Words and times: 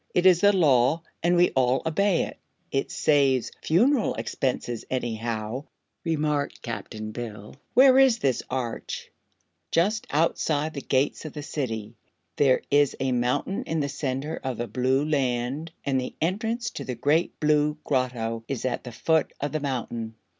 It 0.15 0.25
is 0.25 0.41
the 0.41 0.51
Law, 0.51 1.03
and 1.21 1.35
we 1.35 1.51
all 1.51 1.83
obey 1.85 2.23
it." 2.23 2.39
"It 2.71 2.89
saves 2.89 3.51
funeral 3.61 4.15
expenses, 4.15 4.83
anyhow," 4.89 5.65
remarked 6.03 6.63
Cap'n 6.63 7.11
Bill. 7.11 7.55
"Where 7.75 7.99
is 7.99 8.17
this 8.17 8.41
Arch?" 8.49 9.11
"Just 9.69 10.07
outside 10.09 10.73
the 10.73 10.81
gates 10.81 11.23
of 11.25 11.33
the 11.33 11.43
City. 11.43 11.97
There 12.37 12.63
is 12.71 12.95
a 12.99 13.11
mountain 13.11 13.61
in 13.65 13.79
the 13.79 13.89
center 13.89 14.37
of 14.43 14.57
the 14.57 14.67
Blue 14.67 15.05
land, 15.05 15.71
and 15.85 16.01
the 16.01 16.15
entrance 16.19 16.71
to 16.71 16.83
the 16.83 16.95
Great 16.95 17.39
Blue 17.39 17.77
Grotto 17.83 18.43
is 18.47 18.65
at 18.65 18.83
the 18.83 18.91
foot 18.91 19.31
of 19.39 19.51
the 19.51 19.59
mountain. 19.59 20.15